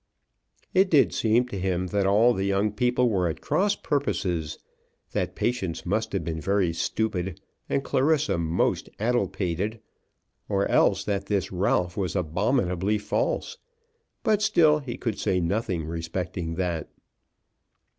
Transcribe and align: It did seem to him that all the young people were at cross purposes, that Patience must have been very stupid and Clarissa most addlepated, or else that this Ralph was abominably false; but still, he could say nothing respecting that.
It 0.73 0.89
did 0.89 1.13
seem 1.13 1.47
to 1.49 1.59
him 1.59 1.85
that 1.89 2.07
all 2.07 2.33
the 2.33 2.45
young 2.45 2.71
people 2.71 3.07
were 3.07 3.27
at 3.27 3.39
cross 3.39 3.75
purposes, 3.75 4.57
that 5.11 5.35
Patience 5.35 5.85
must 5.85 6.11
have 6.13 6.23
been 6.25 6.41
very 6.41 6.73
stupid 6.73 7.39
and 7.69 7.83
Clarissa 7.83 8.39
most 8.39 8.89
addlepated, 8.97 9.79
or 10.49 10.67
else 10.67 11.03
that 11.03 11.27
this 11.27 11.51
Ralph 11.51 11.97
was 11.97 12.15
abominably 12.15 12.97
false; 12.97 13.59
but 14.23 14.41
still, 14.41 14.79
he 14.79 14.97
could 14.97 15.19
say 15.19 15.39
nothing 15.39 15.85
respecting 15.85 16.55
that. 16.55 16.89